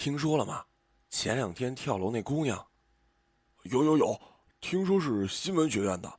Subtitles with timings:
[0.00, 0.64] 听说了吗？
[1.10, 2.66] 前两天跳楼那姑娘，
[3.64, 4.18] 有有有，
[4.58, 6.10] 听说是新闻学院的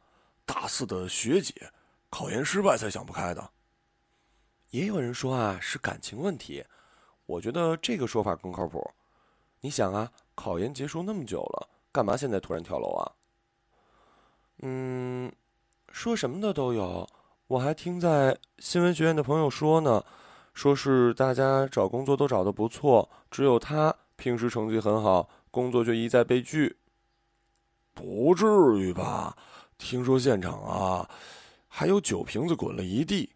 [0.46, 1.56] 大四的学姐，
[2.08, 3.50] 考研失败才想不开的。
[4.70, 6.64] 也有人说啊是感情问题，
[7.26, 8.88] 我觉得这个说法更靠谱。
[9.62, 13.12] 你想啊，考研结束那么久了，干嘛现在突然跳楼啊？
[14.60, 15.34] 嗯，
[15.92, 17.10] 说什么的都有。
[17.48, 20.06] 我还听在新闻学院的朋友说呢，
[20.54, 26.78] 说是大家找工作都找得不错，只有他平时成绩很好，工作却一再被拒。
[27.94, 28.46] 不至
[28.78, 29.36] 于吧？
[29.78, 31.10] 听说现场啊，
[31.68, 33.34] 还有酒瓶子滚了一地。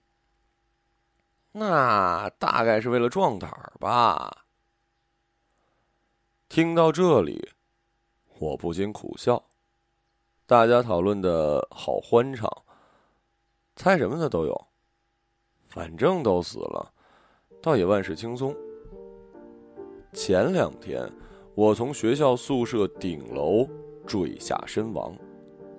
[1.53, 4.45] 那大概是为了壮胆儿吧。
[6.49, 7.49] 听到这里，
[8.39, 9.43] 我不禁苦笑。
[10.45, 12.49] 大家讨论的好欢畅。
[13.75, 14.67] 猜什么的都有，
[15.67, 16.93] 反正都死了，
[17.61, 18.55] 倒也万事轻松。
[20.13, 21.11] 前两天，
[21.53, 23.67] 我从学校宿舍顶楼
[24.05, 25.13] 坠下身亡，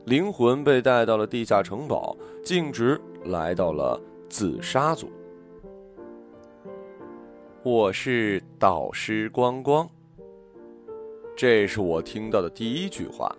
[0.05, 5.09] 灵魂被带到了地下城堡，径直来到了自杀组。
[7.63, 9.89] 我是导师光光，
[11.37, 13.35] 这是我听到的第一句话。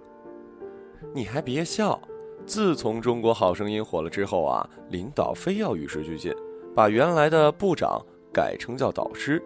[1.14, 2.00] 你还别笑。
[2.46, 6.34] 自从《中国好声音》火了之后啊，领导非要与时俱进，
[6.74, 8.02] 把原来的部长
[8.38, 9.42] 改称叫导师，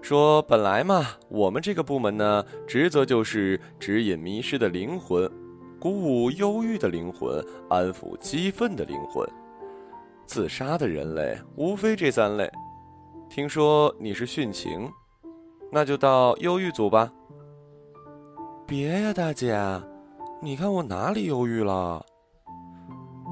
[0.00, 5.30] 说本来嘛，我们这个部门呢，职责就是指引迷失的灵魂，
[5.78, 9.28] 鼓舞忧郁的灵魂，安抚激愤的灵魂，
[10.24, 12.50] 自杀的人类无非这三类。
[13.28, 14.90] 听说你是殉情，
[15.70, 17.12] 那就到忧郁组吧。
[18.66, 19.54] 别呀，大姐，
[20.40, 22.02] 你看我哪里忧郁了？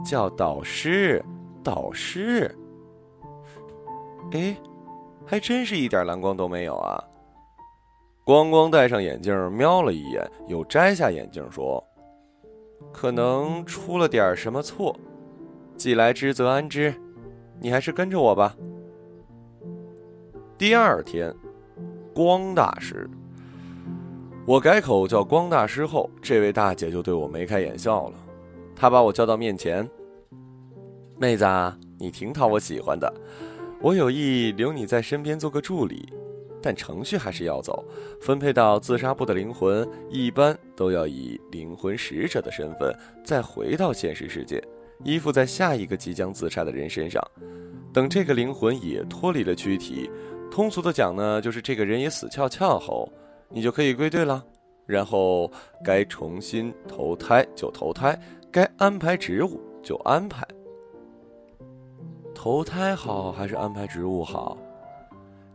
[0.04, 1.24] 叫导师，
[1.64, 2.54] 导师。
[4.32, 4.56] 哎，
[5.30, 7.00] 还真是一点蓝光都没有啊！
[8.24, 11.80] 光光戴上眼镜，瞄了一眼，又摘下眼镜，说
[12.92, 14.98] ：“可能出了点什么错，
[15.76, 16.92] 既来之则安之，
[17.60, 18.56] 你还是跟着我吧。”
[20.58, 21.32] 第二天，
[22.12, 23.08] 光大师，
[24.44, 28.14] 我改口叫光大师后，这位大姐就对我眉开眼笑了。
[28.74, 29.88] 她把我叫到面前，
[31.18, 33.14] 妹子，啊你挺讨我喜欢的，
[33.80, 36.06] 我有意留你在身边做个助理，
[36.60, 37.84] 但程序还是要走。
[38.20, 44.62] 分配到自杀部的灵魂，一般都要以灵魂使者的身份再回到现实世界，
[45.02, 47.22] 依附在下一个即将自杀的人身上。
[47.92, 50.10] 等这个灵魂也脱离了躯体，
[50.50, 53.10] 通俗的讲呢，就是这个人也死翘翘后，
[53.48, 54.44] 你就可以归队了。
[54.86, 55.50] 然后
[55.84, 58.20] 该重新投胎就投胎。
[58.52, 60.44] 该安排职务就安排，
[62.42, 64.56] 投胎好还是安排职务好？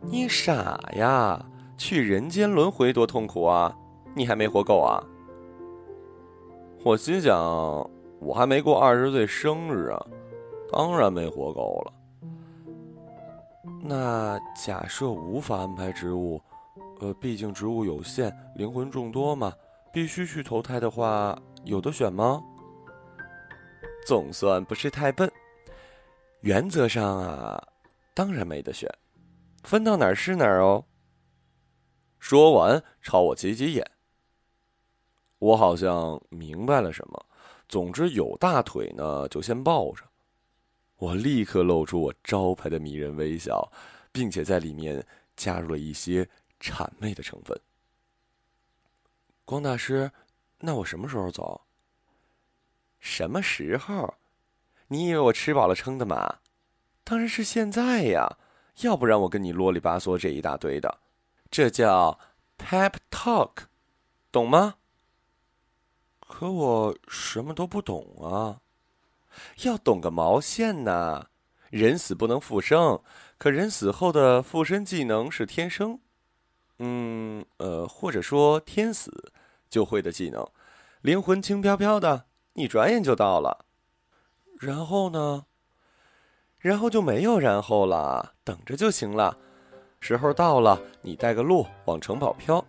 [0.02, 1.44] 你傻呀！
[1.76, 3.76] 去人间轮回多痛苦啊！
[4.14, 5.02] 你还没活够啊！
[6.84, 7.36] 我心想，
[8.20, 10.06] 我还没过二十岁生日啊，
[10.70, 11.92] 当然没活够了。
[13.82, 16.40] 那假设无法安排职务，
[17.00, 19.52] 呃，毕竟职务有限，灵魂众多嘛，
[19.92, 22.40] 必须去投胎的话，有的选吗？
[24.06, 25.28] 总算不是太笨，
[26.46, 27.60] 原则上啊，
[28.14, 28.88] 当然没得选，
[29.64, 30.86] 分到哪儿是哪儿哦。
[32.20, 33.84] 说完，朝我挤挤眼。
[35.40, 37.26] 我好像明白了什么，
[37.68, 40.04] 总之有大腿呢，就先抱着。
[40.98, 43.68] 我立刻露出我招牌的迷人微笑，
[44.12, 45.04] 并且在里面
[45.34, 46.28] 加入了一些
[46.60, 47.60] 谄媚的成分。
[49.44, 50.08] 光大师，
[50.60, 51.60] 那我什么时候走？
[53.00, 54.14] 什么时候？
[54.88, 56.38] 你以为我吃饱了撑的吗？
[57.04, 58.38] 当然是现在呀！
[58.82, 60.98] 要不然我跟你啰里吧嗦这一大堆的，
[61.50, 62.18] 这叫
[62.58, 63.52] pep talk，
[64.30, 64.74] 懂吗？
[66.20, 68.60] 可我什么都不懂啊！
[69.62, 71.28] 要懂个毛线呢？
[71.70, 73.02] 人死不能复生，
[73.38, 75.98] 可人死后的附身技能是天生，
[76.78, 79.32] 嗯呃，或者说天死
[79.68, 80.46] 就会的技能，
[81.02, 82.26] 灵魂轻飘飘的。
[82.54, 83.65] 你转眼就到了，
[84.58, 85.44] 然后呢？
[86.58, 89.36] 然后就没有然后了，等着就行了。
[90.00, 92.64] 时候到了，你带个路往城堡飘，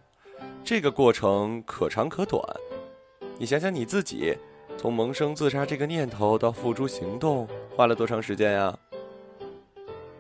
[0.63, 2.41] 这个过程可长可短。
[3.37, 4.37] 你想想你自己，
[4.77, 8.77] 从萌生自杀这个念头到付诸行动，花了多长时间呀？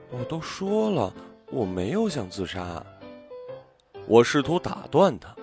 [0.09, 1.13] 我都说了，
[1.51, 2.83] 我没有想自杀。
[4.05, 5.35] 我试图打断他，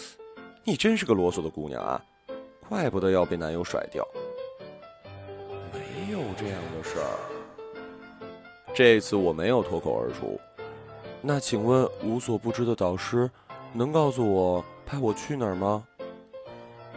[0.64, 2.04] 你真是个啰嗦的姑娘啊！
[2.68, 4.06] 怪不得要被男友甩掉，
[6.12, 7.18] 有这样的事儿。
[8.74, 10.38] 这次我没有脱口而出，
[11.20, 13.30] 那请问无所不知的导师，
[13.72, 15.84] 能告诉我派我去哪儿吗？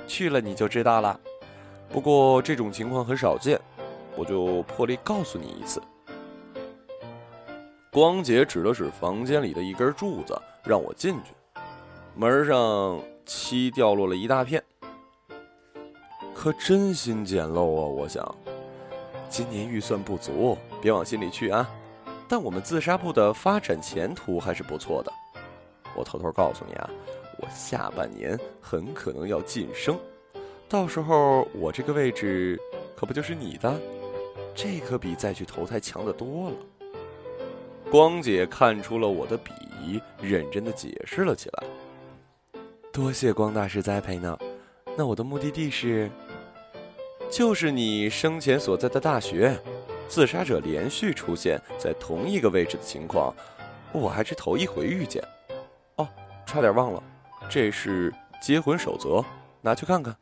[0.08, 1.20] 去了你就知道了。
[1.90, 3.60] 不过这种情况很少见，
[4.16, 5.82] 我就破例告诉你一次。
[7.92, 11.32] 光姐指了指房间里的一根柱子，让我进去。
[12.14, 14.64] 门上漆掉落了一大片，
[16.34, 17.86] 可真心简陋啊！
[17.86, 18.36] 我想，
[19.30, 21.70] 今年预算不足，别往心里去啊。
[22.28, 25.12] 但我们自杀部的发展前途还是不错的。
[25.96, 26.90] 我偷偷告诉你啊，
[27.40, 29.98] 我下半年很可能要晋升，
[30.68, 32.60] 到时候我这个位置
[32.96, 33.80] 可不就是你的？
[34.54, 36.56] 这可比再去投胎强得多了。
[37.92, 39.52] 光姐看出了我的鄙
[39.82, 41.64] 夷，认真的解释了起来。
[42.92, 44.38] 多谢光大师栽培呢。
[44.98, 46.10] 那我的目的地是，
[47.30, 49.60] 就是你生前所在的大学。
[50.08, 53.34] 自杀者连续出现在同一个位置的情况，
[53.92, 55.22] 我还是头一回遇见。
[55.96, 56.08] 哦，
[56.46, 57.02] 差点忘了，
[57.50, 59.26] 这是结魂守则，
[59.62, 60.16] 拿去看看。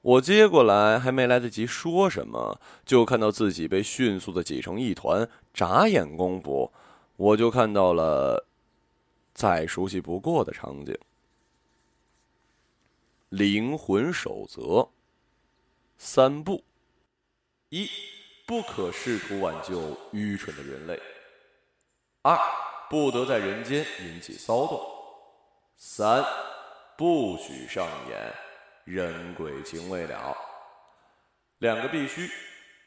[0.00, 5.28] 我接过来，还没来得及说什么，就看到自己被迅速的挤成一团。
[5.52, 6.72] 眨眼功夫，
[7.16, 8.46] 我就看到了
[9.34, 10.96] 再熟悉不过的场景：
[13.28, 14.88] 灵魂守则
[16.02, 16.64] 三步。
[17.68, 17.86] 一，
[18.46, 20.98] 不可试图挽救愚蠢的人类；
[22.22, 22.38] 二，
[22.88, 24.80] 不得在人间引起骚动；
[25.76, 26.24] 三，
[26.96, 28.34] 不许上演
[28.84, 30.34] 人鬼情未了。
[31.58, 32.30] 两个必须：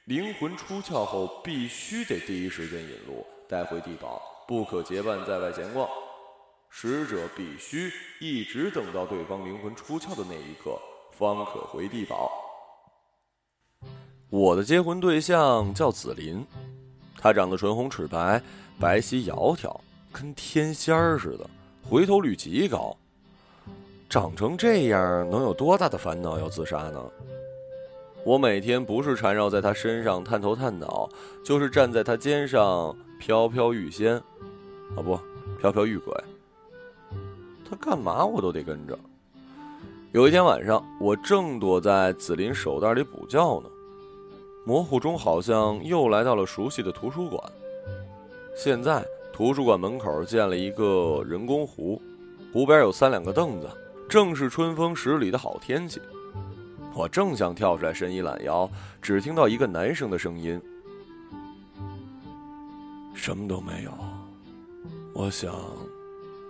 [0.06, 5.88] 灵魂出窍后必须得第一时间引路带回地堡，不可结伴在外闲逛；
[6.68, 10.82] 使者必须一直等到对方灵魂出窍的那一刻，
[11.12, 12.43] 方可回地堡。
[14.34, 16.44] 我的结婚对象叫紫林，
[17.20, 18.42] 她长得唇红齿白，
[18.80, 19.80] 白皙窈窕，
[20.12, 21.48] 跟天仙儿似的，
[21.88, 22.98] 回头率极高。
[24.10, 27.00] 长成这样，能有多大的烦恼要自杀呢？
[28.24, 31.08] 我每天不是缠绕在她身上探头探脑，
[31.46, 35.16] 就是站在她肩上飘飘欲仙，啊不，
[35.60, 36.12] 飘飘欲鬼。
[37.70, 38.98] 她干嘛我都得跟着。
[40.12, 43.70] 有一天晚上，我正躲在紫林手袋里补觉呢。
[44.66, 47.52] 模糊中，好像又来到了熟悉的图书馆。
[48.56, 52.02] 现在图书馆门口建了一个人工湖，
[52.54, 53.70] 湖边有三两个凳子，
[54.08, 56.00] 正是春风十里的好天气。
[56.96, 58.70] 我正想跳出来伸一懒腰，
[59.02, 60.62] 只听到一个男生的声音
[63.14, 63.92] ：“什么都没有。
[65.14, 65.54] 我想，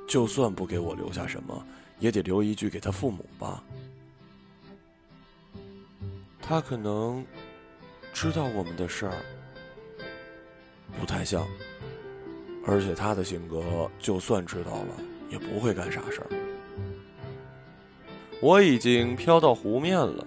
[0.08, 1.66] 就算不给我留下什么，
[2.00, 3.64] 也得留一句给他父母吧。
[6.40, 7.26] 他可能……”
[8.14, 9.14] 知道我们的事儿
[10.98, 11.46] 不太像，
[12.66, 14.96] 而且他的性格，就算知道了
[15.30, 16.28] 也不会干傻事儿。
[18.40, 20.26] 我已经飘到湖面了，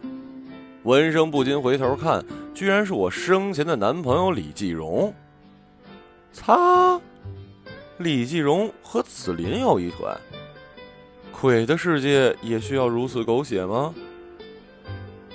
[0.83, 5.15] 闻声不禁回头看，居然是我生前的男朋友李继荣。
[6.33, 7.01] 擦，
[7.99, 10.07] 李继荣和紫林有一腿，
[11.41, 13.95] 鬼的世界也需要如此狗血吗？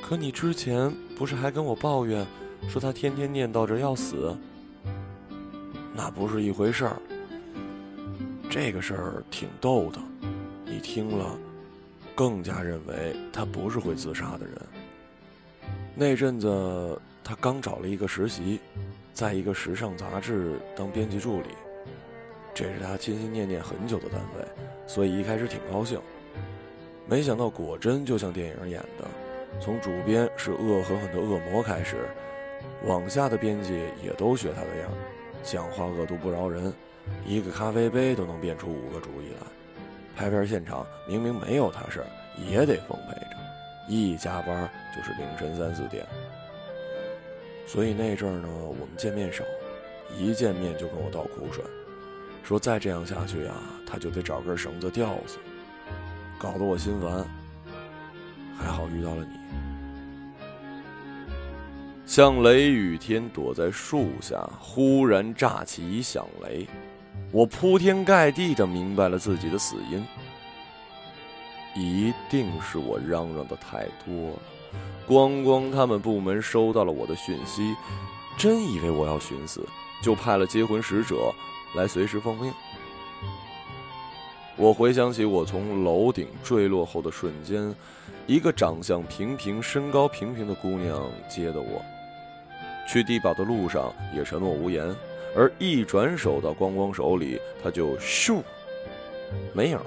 [0.01, 2.27] 可你之前不是还跟我抱怨？
[2.68, 4.36] 说他天天念叨着要死，
[5.94, 6.96] 那不是一回事儿。
[8.50, 10.00] 这个事儿挺逗的，
[10.65, 11.38] 你听了，
[12.15, 14.56] 更加认为他不是会自杀的人。
[15.96, 18.60] 那阵子他刚找了一个实习，
[19.13, 21.50] 在一个时尚杂志当编辑助理，
[22.53, 24.46] 这是他心心念念很久的单位，
[24.88, 26.00] 所以一开始挺高兴。
[27.08, 29.06] 没想到果真就像电影演的，
[29.60, 32.08] 从主编是恶狠狠的恶魔开始。
[32.86, 34.89] 往下的编辑也都学他的样，
[35.44, 36.74] 讲话恶毒不饶人，
[37.25, 39.48] 一个咖啡杯都能变出五个主意来。
[40.15, 43.38] 拍片现场明明没有他事儿，也得奉陪着，
[43.88, 46.06] 一加班就是凌晨三四点。
[47.65, 49.44] 所以那阵儿呢，我们见面少，
[50.18, 51.63] 一见面就跟我倒苦水，
[52.44, 53.53] 说再这样下去呀，
[53.88, 55.38] 他就得找根绳子吊死，
[56.38, 57.25] 搞得我心烦。
[58.58, 59.71] 还好遇到了你。
[62.12, 66.68] 像雷雨天躲在树下，忽然炸起一响雷，
[67.32, 70.06] 我铺天盖地的明白了自己的死因。
[71.74, 74.39] 一定是我嚷嚷的太多了，
[75.08, 77.74] 光光他们部门收到了我的讯息，
[78.38, 79.65] 真以为我要寻死，
[80.03, 81.34] 就派了接魂使者
[81.77, 82.51] 来随时奉命。
[84.58, 87.74] 我回想起我从楼顶坠落后的瞬间，
[88.27, 91.82] 一个长相平平、身高平平的姑娘接的我。
[92.88, 94.93] 去地堡的路上也沉默无言，
[95.35, 98.41] 而一转手到光光手里，他就咻，
[99.53, 99.85] 没影了，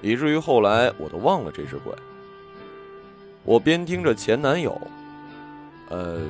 [0.00, 1.92] 以至于后来我都忘了这只鬼。
[3.44, 4.80] 我边听着前男友，
[5.88, 6.20] 呃，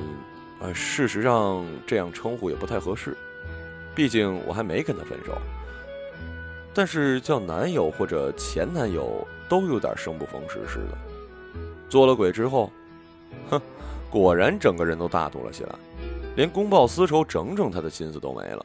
[0.61, 3.15] 呃，事实上这样称呼也不太合适，
[3.93, 5.37] 毕竟我还没跟他分手。
[6.73, 10.97] 但是叫男友或者前男友都有点生不逢时似的。
[11.87, 12.71] 做了鬼之后，
[13.51, 13.61] 哼，
[14.13, 15.75] 果然整个人都大度了起来，
[16.35, 18.63] 连公报私仇、整整他的心思都没了。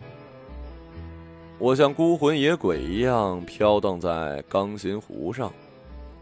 [1.59, 5.51] 我像孤魂野鬼一样飘荡在钢琴湖上，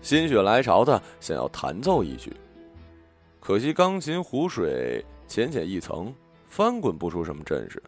[0.01, 2.33] 心血来潮的想要弹奏一曲，
[3.41, 6.15] 可惜钢琴湖水浅浅一层，
[6.47, 7.83] 翻滚不出什么阵势。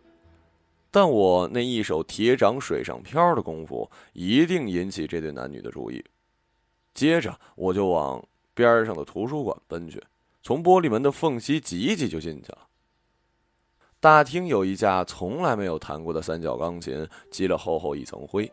[0.91, 6.05] 但我那一手铁掌水上漂的功夫，一定引起这对男女的注意。
[6.95, 8.21] 接着，我就往
[8.55, 10.03] 边上的图书馆奔去，
[10.43, 12.59] 从玻璃门的缝隙挤一挤就进去了。
[14.01, 18.51] 大厅有一架从来没有弹过的三角钢琴，积了厚厚一层灰。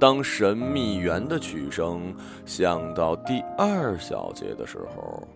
[0.00, 5.26] 当神秘园的曲声响到第二小节的时候，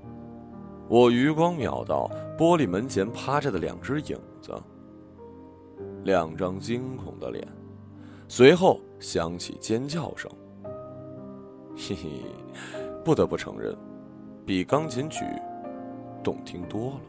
[0.89, 4.53] 我余光瞄到玻璃门前趴着的两只影子。
[6.03, 7.47] 两张惊恐的脸，
[8.27, 10.29] 随后响起尖叫声。
[11.79, 12.25] 嘿嘿，
[13.05, 13.77] 不得不承认，
[14.49, 15.27] 比钢琴曲
[16.25, 17.01] 动听多了。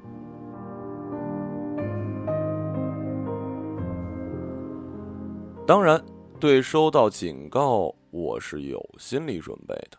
[5.66, 6.04] 当然，
[6.38, 9.98] 对收到警告我是有心理准备的，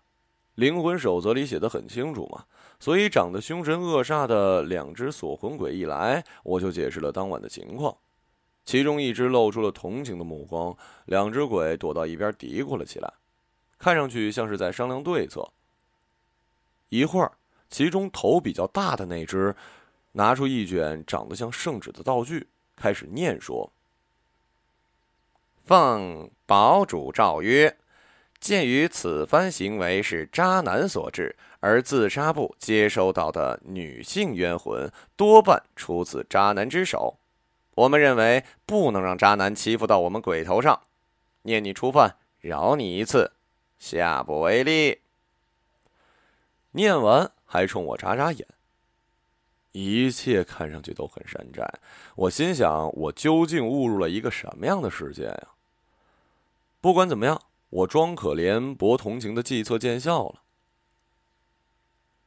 [0.57, 2.45] 灵魂守则里写的很清楚嘛。
[2.79, 7.97] 所以，长得凶神恶煞的两只锁魂鬼一来，我就解释了当晚的情况。
[8.67, 13.11] 其中一只露出了同情的目光，两只鬼躲到一边嘀咕了起来，
[13.79, 15.51] 看上去像是在商量对策。
[16.91, 17.33] 一会儿，
[17.71, 19.57] 其中头比较大的那只
[20.13, 23.73] 拿出一卷长得像圣旨的道具，开始念说
[25.65, 27.77] ：“奉堡主诏曰，
[28.39, 37.17] 鉴于此番行为是渣男所致，而自杀部接收到的女性冤魂多半出自渣男之手。”
[37.77, 40.81] 我们认为不能让渣男欺负到我们鬼头上，
[41.43, 43.33] 念你初犯，饶你一次，
[43.79, 44.99] 下不为例。
[46.73, 48.47] 念完还冲我眨眨眼，
[49.73, 51.69] 一切看上去都很山寨。
[52.15, 55.49] 我心想：我究竟误入了一个什么样的世界呀？
[56.81, 60.43] 不管怎么样，我装可怜博同情的计策见效了。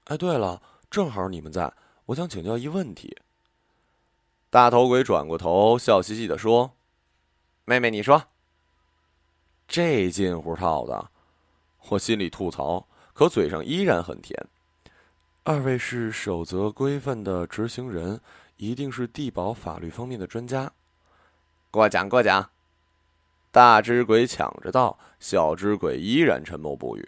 [0.06, 1.74] 哎，对了，正好你们在，
[2.08, 3.18] 我想请教一问题。
[4.50, 6.74] 大头鬼转过头，笑嘻嘻的说
[7.66, 8.26] ：“妹妹，你说。”
[9.68, 11.10] 这近乎套的，
[11.90, 14.38] 我心里吐槽，可嘴上依然很甜。
[15.44, 18.20] 二位是守则规范的执行人，
[18.58, 20.72] 一定是地保法律方面的专家。
[21.70, 22.50] 过奖过奖。
[23.52, 27.08] 大只鬼抢着道，小只鬼依然沉默不语。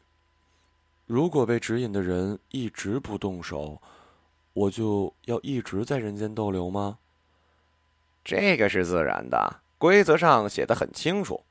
[1.08, 3.82] 如果被指引的人一直不动手，
[4.54, 7.00] 我就要一直在人间逗留吗？
[8.24, 11.44] 这个是自然的，规则上写的很清楚。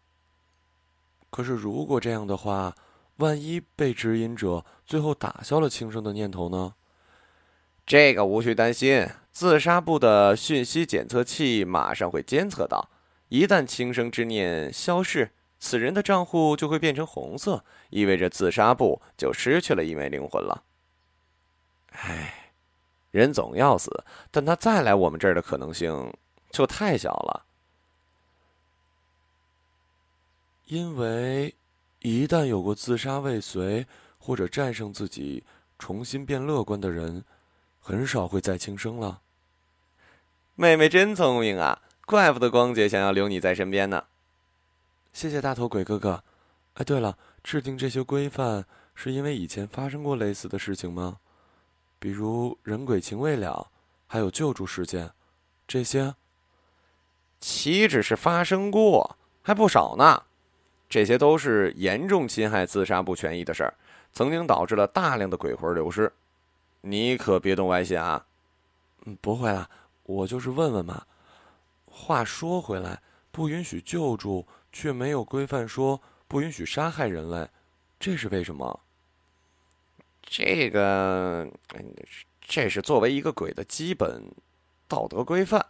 [1.31, 2.75] 可是，如果这样的话，
[3.17, 6.75] 万一被指引者最后打消了轻生的念头呢？
[7.87, 12.91] 这个无需担心，自杀部的讯息检测器马上会监测到。
[13.29, 20.65] 一旦轻生之念消逝，此人的账户就会变成红色，意味着自杀部就失去了一枚灵魂了。
[21.91, 22.53] 唉，
[23.11, 26.13] 人总要死，但他再来我们这儿的可能性……
[26.51, 27.47] 就太小了，
[30.67, 31.53] 因为
[32.05, 33.87] 一旦有过自杀未遂
[34.19, 35.43] 或者战胜自己
[35.79, 37.25] 重新变乐观的人，
[37.81, 39.23] 很少会再轻生了。
[40.55, 44.05] 妹妹真聪明啊，怪不得光姐想要留你在身边呢。
[45.15, 46.23] 谢谢大头鬼哥哥。
[46.75, 51.21] 哎，对了，制定这些规范是因为以前发生过类似的事情吗？
[51.99, 53.71] 比如人鬼情未了，
[54.07, 55.11] 还有救助事件，
[55.67, 56.15] 这些。
[57.41, 60.25] 岂止是发生过，还不少呢。
[60.95, 63.75] 这些都是严重侵害自杀部权益的事儿，
[64.13, 66.13] 曾经导致了大量的鬼魂流失。
[66.83, 68.25] 你可别动歪心啊！
[69.05, 69.69] 嗯，不会啦，
[70.05, 71.05] 我就是问问嘛。
[71.85, 77.49] 话说回来，不允许救助，却没有规范说不允许杀害人类，
[77.99, 78.79] 这是为什么？
[80.23, 81.45] 这个，
[82.41, 84.23] 这是作为一个鬼的基本
[84.87, 85.67] 道德规范。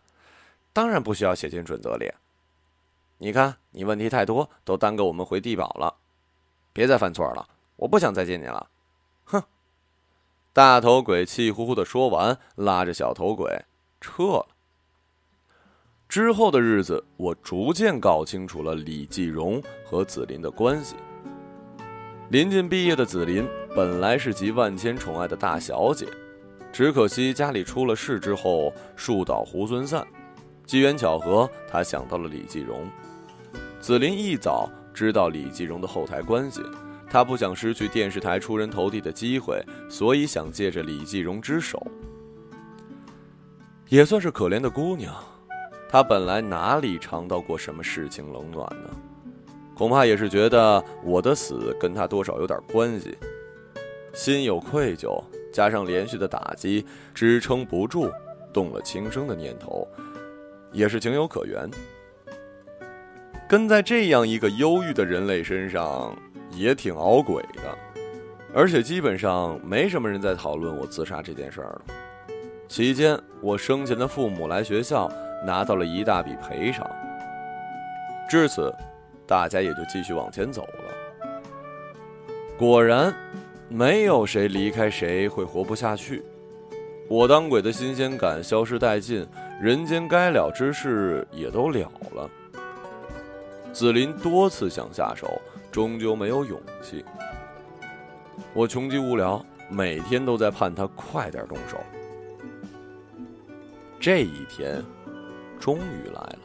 [0.75, 2.13] 当然不需要写进准则里。
[3.19, 5.95] 你看，你问题太多，都耽搁我们回地堡了。
[6.73, 8.69] 别再犯错了，我不想再见你了。
[9.25, 9.43] 哼！
[10.53, 13.65] 大头鬼气呼呼的说完，拉着小头鬼
[14.01, 14.49] 撤了。
[16.09, 20.97] 之后的日子，我逐渐搞清楚了李继荣和紫琳的关系。
[22.31, 26.07] 临近毕业的紫琳本来是集万千宠爱的大小姐，
[26.73, 30.07] 只可惜家里出了事之后，树倒猢狲散。
[30.67, 32.89] 机缘巧合，他想到了李继荣。
[33.81, 36.63] 紫琳一早知道李继荣的后台关系，
[37.11, 41.87] 她不想失去电视台出人头地的机会，所以想借着李继荣之手，
[43.89, 45.15] 也算是可怜的姑娘。
[45.89, 48.91] 她本来哪里尝到过什么世情冷暖呢？
[49.77, 53.17] 恐怕也是觉得我的死跟她多少有点关系，
[54.15, 58.11] 心有愧疚，加上连续的打击支撑不住，
[58.53, 59.87] 动了轻生的念头，
[60.75, 61.67] 也是情有可原。
[63.49, 66.15] 跟在这样一个忧郁的人类身上，
[66.51, 67.79] 也挺熬鬼的，
[68.53, 71.83] 而且基本上没什么人在讨论我自杀这件事儿了。
[72.69, 75.11] 期间，我生前的父母来学校。
[75.47, 76.91] 拿到了一大笔赔偿。
[78.31, 78.75] 至此，
[79.27, 81.29] 大家也就继续往前走了。
[82.57, 83.15] 果然，
[83.69, 86.25] 没有谁离开谁会活不下去。
[87.11, 89.27] 我当鬼的新鲜感消失殆尽，
[89.61, 92.31] 人间该了之事也都了了。
[93.73, 95.41] 紫林多次想下手，
[95.73, 97.05] 终究没有勇气。
[98.53, 101.79] 我穷极无聊，每天都在盼他快点动手。
[103.99, 104.83] 这一天。
[105.61, 106.39] 终于来了，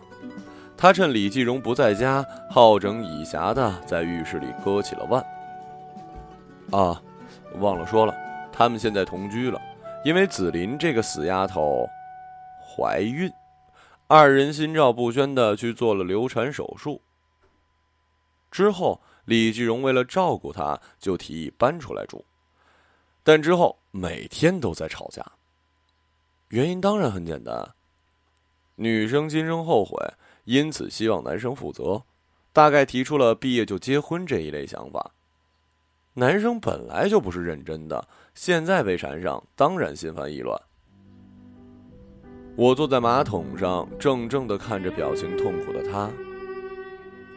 [0.77, 5.21] 他趁李继荣不在家，好整以暇的在浴室里割起了腕。
[6.71, 7.01] 啊，
[7.59, 8.15] 忘了说了，
[8.49, 9.59] 他们现在同居了，
[10.05, 11.85] 因为紫林这个死丫头
[12.79, 13.29] 怀孕，
[14.07, 17.01] 二人心照不宣的去做了流产手术。
[18.50, 22.24] 之后，李继荣为了照顾她，就提议搬出来住，
[23.21, 25.25] 但之后每天都在吵架，
[26.48, 27.69] 原因当然很简单。
[28.75, 29.98] 女生今生后悔，
[30.45, 32.01] 因此希望男生负责，
[32.53, 35.12] 大概提出了毕业就结婚这一类想法。
[36.13, 40.57] 男生本来就不是认真的，现在被缠上，当然心烦意乱。
[42.59, 46.09] 我坐在马桶上，怔怔的看着表情痛苦的他，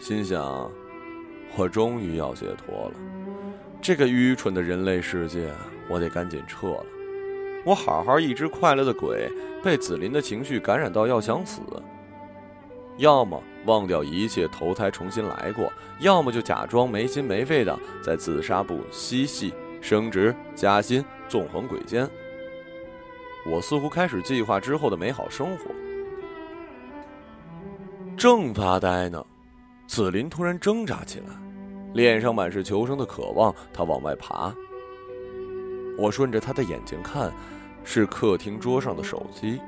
[0.00, 0.68] 心想：
[1.56, 2.94] 我终于要解脱了，
[3.80, 5.48] 这个愚蠢的人类世界，
[5.88, 6.84] 我得赶紧撤了。
[7.64, 9.30] 我好好一只快乐的鬼，
[9.62, 11.60] 被紫琳的情绪感染到要想死，
[12.96, 22.10] 要么忘掉一切投胎重新来过，要么就假装没心没肺的在自杀部嬉戏、升职加薪、纵横鬼间。
[23.44, 25.64] 我似乎开始计划之后的美好生活。
[28.16, 29.24] 正发呆呢，
[29.86, 31.26] 紫林突然挣扎起来，
[31.92, 34.54] 脸上满是求生的渴望，他往外爬。
[35.98, 37.32] 我顺着他的眼睛看，
[37.84, 39.60] 是客厅桌上的手机。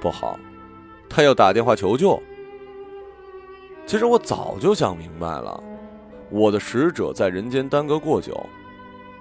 [0.00, 0.38] 不好，
[1.08, 2.22] 他要打电话求救。
[3.86, 5.62] 其实我早就想明白了，
[6.30, 8.46] 我的使者在人间耽搁过久，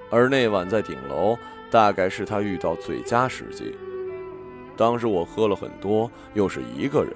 [0.09, 1.37] 而那晚在顶楼，
[1.73, 3.75] 大概是他遇到最佳时机。
[4.77, 7.11] 当时我喝了很多，又是一个人，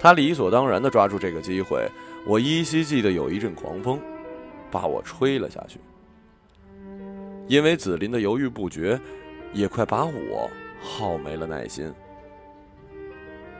[0.00, 1.86] 他理所当然的抓住这个机会。
[2.26, 4.00] 我依稀记得有一阵狂风，
[4.70, 5.78] 把我吹了下去。
[7.46, 8.98] 因为紫林的犹豫不决，
[9.52, 10.50] 也快把我
[10.80, 11.92] 耗没了耐心。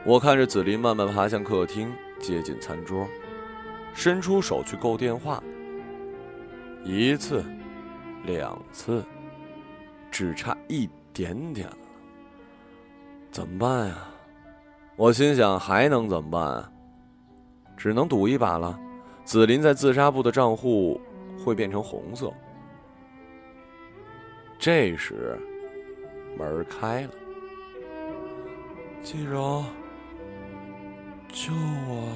[0.03, 3.07] 我看着紫林慢慢爬向客厅，接近餐桌，
[3.93, 5.43] 伸出手去够电话。
[6.83, 7.45] 一次，
[8.25, 9.03] 两次，
[10.13, 11.77] 只差一点点了。
[13.31, 13.95] 怎么办呀？
[14.95, 16.71] 我心想，还能怎么办？
[17.75, 18.79] 只能赌一把了。
[19.25, 21.01] 紫林在自杀部的账户
[21.43, 22.31] 会变成红色。
[24.59, 25.35] 这时，
[26.37, 27.09] 门开了。
[29.01, 29.63] 季柔，
[31.29, 31.51] 救
[31.89, 32.13] 我！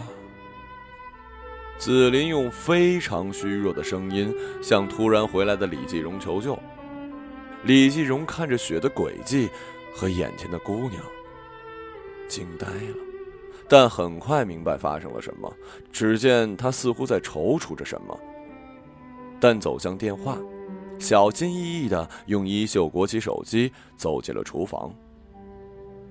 [1.80, 4.32] 紫林用非常虚弱的声音
[4.62, 6.58] 向突然回来的李继荣求救。
[7.64, 9.50] 李继荣看着雪的轨迹
[9.94, 11.02] 和眼前的姑娘，
[12.28, 12.98] 惊呆了，
[13.68, 15.52] 但很快明白发生了什么。
[15.92, 18.18] 只见他似乎在踌躇着什么，
[19.40, 20.38] 但走向电话。
[21.00, 24.92] 小心翼翼的用衣袖裹起手机，走进了厨房。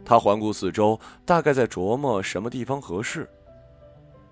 [0.05, 3.29] 他环顾四周，大概在琢磨什么地方合适。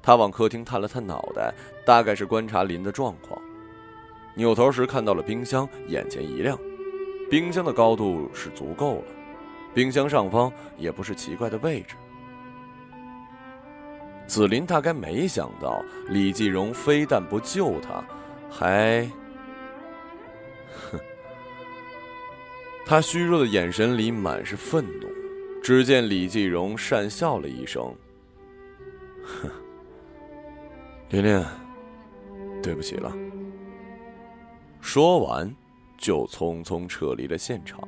[0.01, 1.53] 他往客厅探了探脑袋，
[1.85, 3.41] 大概是观察林的状况。
[4.37, 6.57] 扭头时看到了冰箱，眼前一亮。
[7.35, 9.07] 冰箱的高度是足够了，
[9.75, 11.97] 冰箱上方也不是奇怪的位置。
[14.25, 18.05] 紫林大概没想到李继荣非但不救他，
[18.49, 19.11] 还……
[20.93, 21.01] 哼，
[22.87, 25.09] 他虚弱的眼神里满是愤怒，
[25.61, 27.93] 只见李继荣讪笑了一声
[29.43, 29.51] ：“哼，
[31.09, 31.45] 琳琳，
[32.63, 33.13] 对不起了。”
[34.81, 35.53] 说完，
[36.05, 37.81] 就匆匆撤离了现场。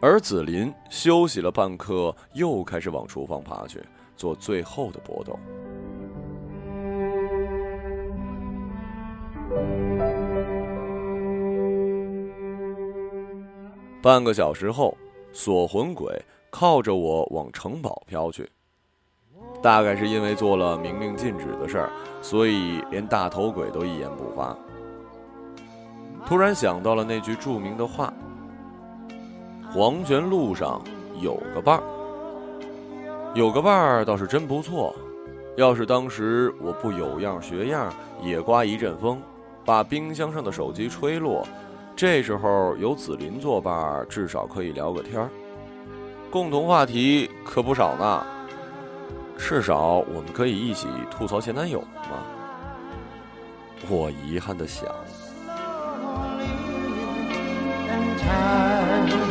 [0.00, 3.80] 而紫林休息了半刻，又开始往厨房爬去，
[4.16, 5.38] 做最后的搏斗。
[14.02, 14.98] 半个小时后，
[15.32, 18.50] 锁魂鬼靠着我往城堡飘去。
[19.62, 24.58] 大概是因为做了明令禁止的事儿，所以连大头鬼都一言不发。
[26.28, 28.12] 突然想到了那句著名的话
[29.72, 30.78] ：“黄泉路上
[31.22, 31.82] 有个伴儿，
[33.34, 34.94] 有个伴儿倒是真不错。
[35.56, 37.90] 要是当时我不有样学样，
[38.22, 39.18] 也刮一阵风，
[39.64, 41.48] 把冰箱上的手机吹落。”
[41.96, 45.30] 这时候有紫林作伴，至少可以聊个天儿，
[46.30, 48.26] 共同话题可不少呢。
[49.38, 52.22] 至少我们可以一起吐槽前男友嘛。
[53.88, 54.86] 我遗憾的想。
[57.88, 59.27] and time.